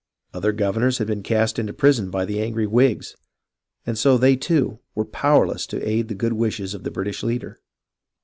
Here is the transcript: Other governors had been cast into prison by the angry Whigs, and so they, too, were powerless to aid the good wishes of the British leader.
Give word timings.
Other 0.33 0.51
governors 0.51 0.97
had 0.97 1.05
been 1.05 1.21
cast 1.21 1.59
into 1.59 1.73
prison 1.73 2.09
by 2.09 2.25
the 2.25 2.41
angry 2.41 2.65
Whigs, 2.65 3.15
and 3.85 3.99
so 3.99 4.17
they, 4.17 4.35
too, 4.35 4.79
were 4.95 5.05
powerless 5.05 5.67
to 5.67 5.87
aid 5.87 6.07
the 6.07 6.15
good 6.15 6.33
wishes 6.33 6.73
of 6.73 6.83
the 6.83 6.89
British 6.89 7.21
leader. 7.21 7.59